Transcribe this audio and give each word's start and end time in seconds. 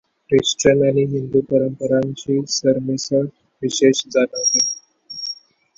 Christian 0.31 0.81
आणि 0.87 1.03
हिंदू 1.07 1.41
परंपरांची 1.49 2.39
सरमिसळ 2.49 3.25
विशेष 3.61 4.01
जाणवते. 4.07 4.59